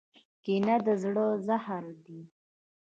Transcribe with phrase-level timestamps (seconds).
[0.43, 2.21] کینه د زړه زهر دی.